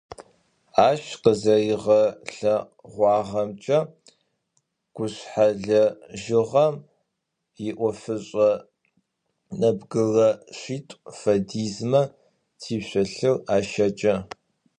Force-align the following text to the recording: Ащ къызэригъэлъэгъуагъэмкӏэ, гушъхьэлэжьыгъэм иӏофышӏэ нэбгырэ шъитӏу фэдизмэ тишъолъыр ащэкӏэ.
Ащ 0.87 1.03
къызэригъэлъэгъуагъэмкӏэ, 1.21 3.79
гушъхьэлэжьыгъэм 4.95 6.75
иӏофышӏэ 7.69 8.49
нэбгырэ 9.59 10.29
шъитӏу 10.57 10.99
фэдизмэ 11.19 12.01
тишъолъыр 12.61 13.35
ащэкӏэ. 13.55 14.15